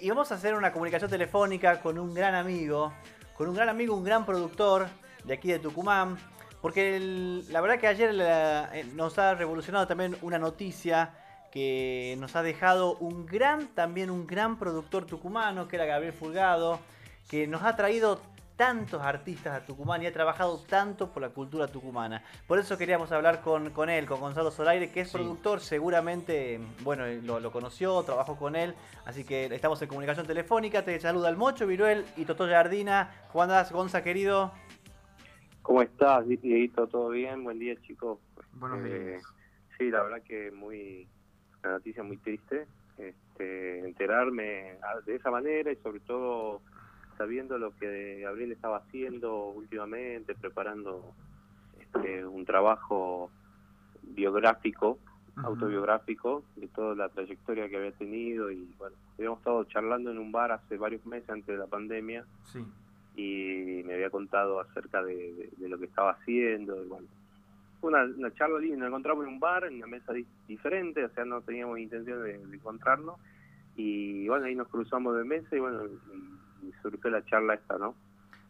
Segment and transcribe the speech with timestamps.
[0.00, 2.92] Y vamos a hacer una comunicación telefónica con un gran amigo,
[3.36, 4.86] con un gran amigo, un gran productor
[5.24, 6.16] de aquí de Tucumán,
[6.62, 6.98] porque
[7.50, 11.12] la verdad que ayer eh, nos ha revolucionado también una noticia
[11.52, 16.80] que nos ha dejado un gran, también un gran productor tucumano, que era Gabriel Fulgado,
[17.28, 18.20] que nos ha traído
[18.56, 22.22] tantos artistas a Tucumán y ha trabajado tanto por la cultura tucumana.
[22.46, 27.04] Por eso queríamos hablar con, con él, con Gonzalo Solaire, que es productor, seguramente, bueno,
[27.06, 30.84] lo, conoció, trabajó con él, así que estamos en comunicación telefónica.
[30.84, 33.10] Te saluda el Mocho, Viruel y Toto Jardina.
[33.32, 34.52] ¿Cómo andás, Gonza, querido?
[35.62, 36.86] ¿Cómo estás, Dieguito?
[36.86, 37.42] ¿Todo bien?
[37.42, 38.18] Buen día, chicos.
[38.52, 39.22] Buenos eh, días.
[39.78, 41.08] Sí, la verdad que muy
[41.62, 42.66] una noticia muy triste
[42.98, 44.76] este, enterarme
[45.06, 46.60] de esa manera y sobre todo
[47.16, 51.12] sabiendo lo que Gabriel estaba haciendo últimamente, preparando
[51.80, 53.30] este, un trabajo
[54.02, 54.98] biográfico,
[55.36, 60.30] autobiográfico, de toda la trayectoria que había tenido y bueno, habíamos estado charlando en un
[60.30, 62.24] bar hace varios meses antes de la pandemia
[63.16, 67.06] y me había contado acerca de, lo que estaba haciendo y bueno,
[67.82, 70.12] una, una charla linda, nos encontramos en un bar, en una mesa
[70.48, 73.16] diferente, o sea, no teníamos intención de, encontrarnos
[73.76, 75.82] y bueno, ahí nos cruzamos de mesa y bueno,
[76.82, 77.94] surgió la charla esta, ¿no?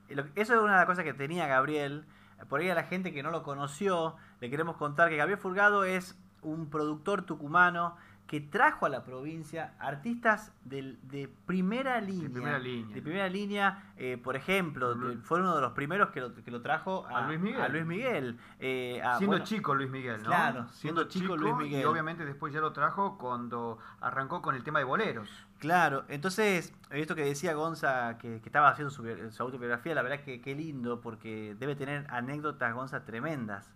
[0.09, 2.05] Eso es una de las cosas que tenía Gabriel.
[2.49, 5.85] Por ahí a la gente que no lo conoció, le queremos contar que Gabriel Fulgado
[5.85, 12.29] es un productor tucumano que trajo a la provincia artistas de, de primera línea.
[12.29, 12.95] De primera línea.
[12.95, 16.63] De primera línea, eh, por ejemplo, fue uno de los primeros que lo, que lo
[16.63, 17.61] trajo a, Luis Miguel.
[17.61, 20.29] A Luis Miguel eh, siendo chico Luis Miguel, ¿no?
[20.29, 21.83] Claro, siendo, chico, Luis Miguel.
[21.83, 25.29] Y obviamente después ya lo trajo cuando arrancó con el tema de boleros.
[25.59, 30.41] Claro, entonces, esto que decía Gonza, que, estaba haciendo su, su, autobiografía, la verdad que
[30.41, 33.71] qué lindo, porque debe tener anécdotas, Gonza, tremendas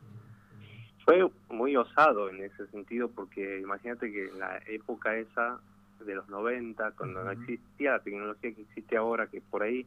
[1.09, 5.59] fue muy osado en ese sentido porque imagínate que en la época esa
[6.05, 9.87] de los 90, cuando no existía la tecnología que existe ahora, que por ahí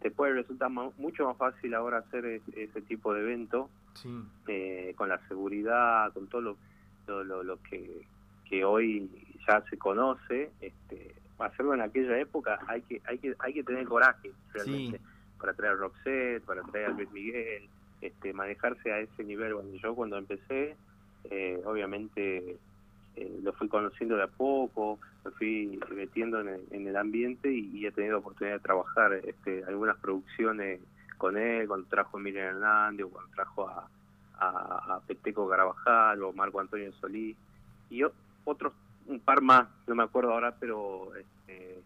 [0.00, 3.68] te puede resultar mucho más fácil ahora hacer ese tipo de evento,
[4.46, 8.06] eh, con la seguridad, con todo lo, lo, lo, que,
[8.48, 9.06] que hoy
[9.46, 13.84] ya se conoce, este, hacerlo en aquella época hay que hay que hay que tener
[13.84, 14.98] coraje realmente
[15.38, 17.68] para traer a Roxette, para traer a Luis Miguel,
[18.00, 19.54] este, manejarse a ese nivel.
[19.54, 20.76] Bueno, yo cuando empecé,
[21.30, 22.56] eh, obviamente
[23.16, 27.90] eh, lo fui conociendo de a poco, me fui metiendo en el, ambiente y, he
[27.90, 30.80] tenido oportunidad de trabajar este, algunas producciones
[31.16, 33.88] con él, cuando trajo a Miriam Hernández, o cuando trajo a,
[34.38, 37.36] a, Peteco Carabajal o Marco Antonio Solís,
[37.90, 38.02] y
[38.44, 38.72] otros,
[39.06, 41.80] un par más, no me acuerdo ahora, pero este,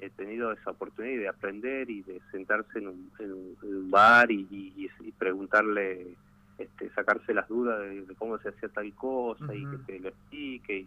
[0.00, 4.46] he tenido esa oportunidad de aprender y de sentarse en un, bar y,
[5.18, 6.14] preguntarle,
[6.58, 10.86] este, sacarse las dudas de, cómo se hacía tal cosa y que te lo explique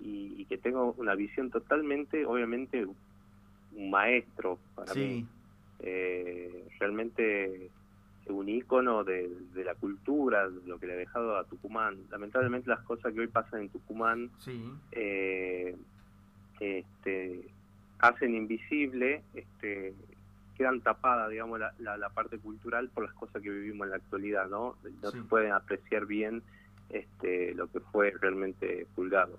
[0.00, 5.26] y, que tengo una visión totalmente, obviamente, un maestro para mí.
[5.80, 7.70] Eh, realmente
[8.32, 11.98] un ícono de, la cultura, de lo que le ha dejado a Tucumán.
[12.10, 14.30] Lamentablemente las cosas que hoy pasan en Tucumán
[14.92, 15.76] eh,
[16.60, 17.48] este,
[17.98, 19.94] hacen invisible, este,
[20.58, 24.48] quedan tapadas, digamos, la, la, parte cultural por las cosas que vivimos en la actualidad,
[24.48, 24.74] ¿no?
[25.00, 26.42] No se pueden apreciar bien
[26.90, 29.38] este, lo que fue realmente pulgado.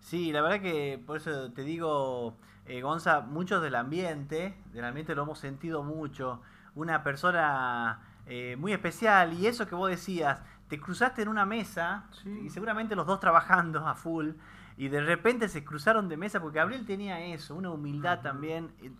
[0.00, 5.14] Sí, la verdad que por eso te digo, eh, Gonza, muchos del ambiente, del ambiente
[5.14, 6.42] lo hemos sentido mucho.
[6.74, 12.04] Una persona eh, muy especial y eso que vos decías, te cruzaste en una mesa
[12.42, 14.32] y seguramente los dos trabajando a full
[14.76, 18.70] y de repente se cruzaron de mesa porque Gabriel tenía eso, una humildad también.
[18.82, 18.90] Eh,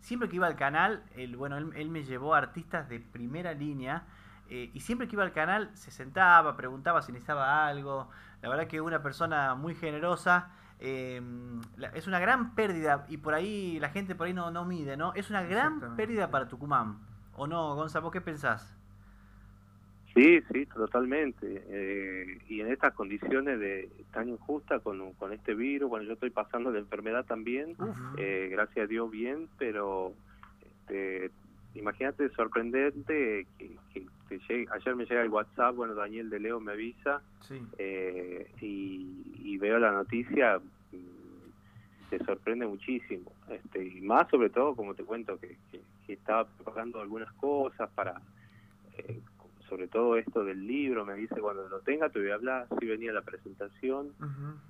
[0.00, 4.04] siempre que iba al canal, él, bueno, él, me llevó a artistas de primera línea
[4.48, 8.08] eh, y siempre que iba al canal se sentaba, preguntaba si necesitaba algo.
[8.42, 10.50] La verdad que una persona muy generosa.
[10.82, 11.60] Em,
[11.92, 15.12] es una gran pérdida y por ahí la gente por ahí no, no mide, ¿no?
[15.14, 16.98] Es una gran pérdida para Tucumán.
[17.34, 18.10] ¿O no, Gonzalo?
[18.10, 18.79] ¿Qué pensás?
[20.20, 21.64] Sí, sí, totalmente.
[21.70, 26.28] Eh, y en estas condiciones de tan injustas con, con este virus, bueno, yo estoy
[26.28, 27.74] pasando la enfermedad también,
[28.18, 30.12] eh, gracias a Dios bien, pero
[30.62, 31.30] este,
[31.74, 37.22] imagínate sorprendente que, que ayer me llega el WhatsApp, bueno, Daniel de Leo me avisa
[37.78, 43.32] eh, y, veo la noticia, mm, te sorprende muchísimo.
[43.48, 47.88] Este, y más sobre todo, como te cuento, que, que, que estaba preparando algunas cosas
[47.94, 48.20] para
[49.70, 52.86] sobre todo esto del libro, me dice cuando lo tenga te voy a hablar, si
[52.86, 54.12] venía la presentación,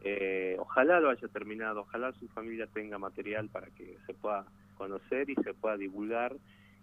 [0.05, 4.45] eh, ojalá lo haya terminado, ojalá su familia tenga material para que se pueda
[4.77, 6.37] conocer y se pueda divulgar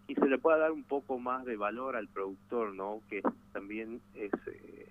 [0.08, 3.02] y se le pueda dar un poco más de valor al productor, ¿no?
[3.08, 3.22] Que
[3.54, 4.88] también es, eh,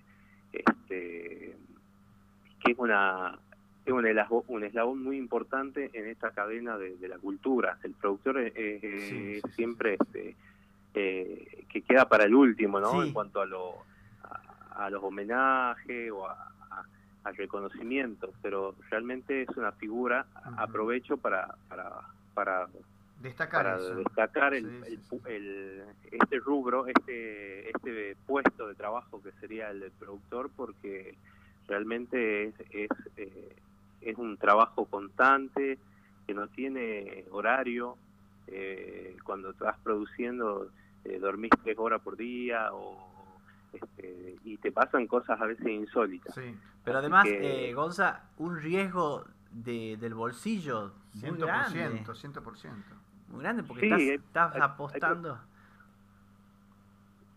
[0.53, 1.55] este,
[2.63, 3.37] que es una,
[3.85, 7.77] es un eslabón, un eslabón muy importante en esta cadena de, la cultura.
[7.83, 10.35] El productor es, siempre este,
[10.93, 13.03] eh, que queda para el último, ¿no?
[13.03, 13.83] En cuanto a, lo,
[14.71, 20.25] a, los homenajes o al reconocimiento, pero realmente es una figura,
[20.57, 21.91] aprovecho para, para,
[22.33, 22.67] para
[23.21, 24.83] destacar, para destacar el,
[26.11, 31.15] este rubro, este, este puesto de trabajo que sería el del productor, porque
[31.67, 33.55] realmente es, es, eh,
[34.01, 35.77] es un trabajo constante,
[36.25, 37.97] que no tiene horario,
[38.47, 40.71] eh, cuando estás produciendo
[41.03, 43.07] eh, dormís tres horas por día o
[43.73, 46.33] este, y te pasan cosas a veces insólitas.
[46.33, 46.55] Sí.
[46.83, 52.03] Pero además, eh, Gonza, un riesgo de, del bolsillo 100%, muy grande.
[52.03, 52.71] 100%.
[53.29, 55.37] Muy grande porque estás, apostando.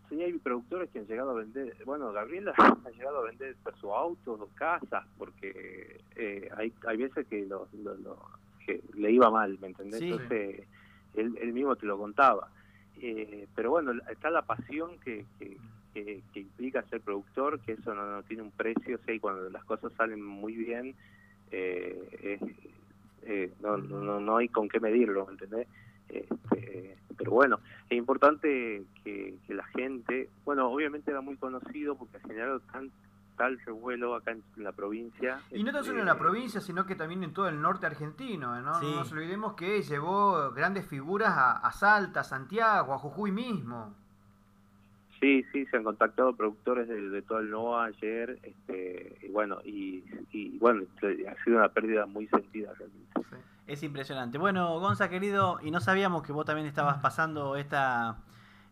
[0.09, 3.93] sí, hay productores que han llegado a vender, bueno, Gabriela ha llegado a vender su
[3.93, 7.67] auto o casas porque eh, hay, hay veces que, lo,
[8.65, 10.01] que le iba mal, ¿me entendés?
[10.01, 10.65] Entonces,
[11.15, 12.49] él, mismo te lo contaba.
[13.01, 15.59] Eh, pero bueno, está la pasión que, que,
[16.35, 20.23] implica ser productor, que eso no, tiene un precio, o y cuando las cosas salen
[20.23, 20.95] muy bien,
[21.51, 22.39] eh,
[23.23, 25.67] eh, no, no, no hay con qué medirlo, ¿entendés?
[26.09, 32.17] Este, pero bueno, es importante que, que, la gente, bueno, obviamente era muy conocido porque
[32.17, 32.91] ha generado tan,
[33.37, 35.41] tal revuelo acá en, la provincia.
[35.51, 37.87] Y no tan solo en la este, provincia, sino que también en todo el norte
[37.87, 38.61] argentino.
[38.61, 38.81] ¿no?
[38.81, 43.95] No nos olvidemos que llevó grandes figuras a, Salta, a Santiago, a Jujuy mismo.
[45.21, 50.03] Sí, sí, se han contactado productores de, todo el NOA ayer, este, y bueno, y,
[50.59, 53.11] bueno, ha sido una pérdida muy sentida realmente.
[53.67, 54.39] Es impresionante.
[54.39, 58.17] Bueno, Gonza, querido, y no sabíamos que vos también estabas pasando esta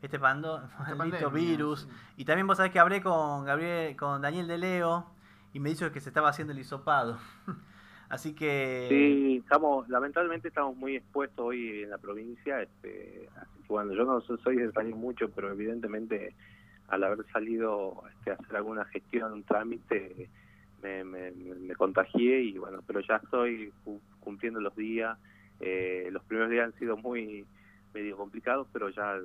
[0.02, 1.88] este pando, maldito virus.
[2.16, 5.06] Y también vos sabés que hablé con Gabriel, con Daniel de Leo
[5.52, 7.18] y me dijo que se estaba haciendo el hisopado.
[8.08, 8.86] Así que...
[8.88, 12.62] Sí, estamos, lamentablemente estamos muy expuestos hoy en la provincia.
[12.62, 13.28] Este,
[13.68, 16.34] bueno, yo no soy de salir mucho, pero evidentemente
[16.88, 20.30] al haber salido este, a hacer alguna gestión, un trámite,
[20.82, 23.72] me, me, me, contagié y bueno, pero ya estoy
[24.20, 25.18] cumpliendo los días.
[25.60, 27.44] Eh, los primeros días han sido muy
[27.94, 29.16] medio complicados, pero ya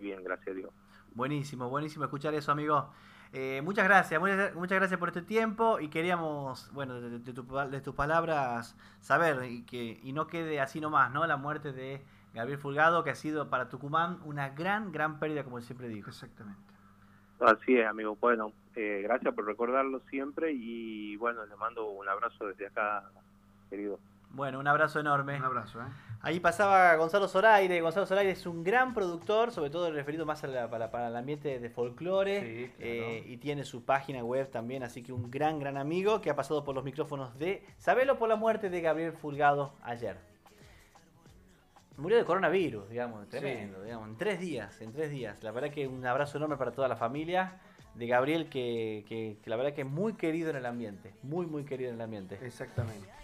[0.00, 0.70] bien, gracias a Dios.
[1.14, 2.90] Buenísimo, buenísimo escuchar eso, amigo.
[3.32, 8.76] Eh, muchas gracias, muchas, gracias por este tiempo y queríamos, bueno, de, de, tus palabras
[9.00, 11.26] saber y que y no quede así nomás, ¿no?
[11.26, 12.02] La muerte de
[12.34, 16.10] Gabriel Fulgado, que ha sido para Tucumán una gran, gran pérdida, como siempre dijo.
[16.10, 16.60] Exactamente.
[17.40, 18.16] Así es, amigo.
[18.20, 23.04] Bueno, eh, gracias por recordarlo siempre y bueno, le mando un abrazo desde acá,
[23.70, 23.98] querido.
[24.30, 25.36] Bueno, un abrazo enorme.
[25.36, 25.86] Un abrazo, ¿eh?
[26.26, 27.80] Ahí pasaba Gonzalo Zoraire.
[27.80, 32.72] Gonzalo Zoraire es un gran productor, sobre todo referido más para, el ambiente de folclore.
[32.80, 36.34] Eh, y tiene su página web también, así que un gran, gran amigo que ha
[36.34, 40.16] pasado por los micrófonos de Sabelo por la muerte de Gabriel Fulgado ayer.
[41.96, 45.42] Murió de coronavirus, digamos, tremendo, digamos, en tres días, en tres días.
[45.42, 47.60] La verdad que un abrazo enorme para toda la familia
[47.94, 51.64] de Gabriel, que, que la verdad que es muy querido en el ambiente, muy, muy
[51.64, 52.38] querido en el ambiente.
[52.42, 53.15] Exactamente.